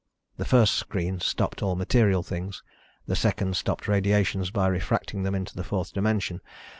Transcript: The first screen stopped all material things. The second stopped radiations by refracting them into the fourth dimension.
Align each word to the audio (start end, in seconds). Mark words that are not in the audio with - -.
The 0.37 0.45
first 0.45 0.73
screen 0.73 1.19
stopped 1.19 1.61
all 1.61 1.75
material 1.75 2.23
things. 2.23 2.63
The 3.05 3.15
second 3.15 3.55
stopped 3.55 3.87
radiations 3.87 4.49
by 4.49 4.65
refracting 4.65 5.21
them 5.21 5.35
into 5.35 5.55
the 5.55 5.63
fourth 5.63 5.93
dimension. 5.93 6.41